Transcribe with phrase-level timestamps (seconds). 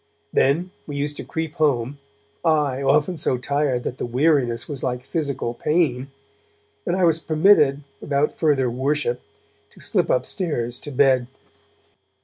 [0.33, 1.99] Then we used to creep home,
[2.43, 6.09] I often so tired that the weariness was like physical pain,
[6.87, 9.21] and I was permitted, without further 'worship',
[9.69, 11.27] to slip upstairs to bed.